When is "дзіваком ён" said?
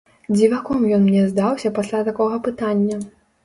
0.37-1.05